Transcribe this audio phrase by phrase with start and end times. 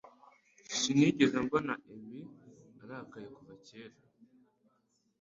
[0.77, 2.19] Sinigeze mbona ibi
[2.83, 3.97] arakaye kuva kera.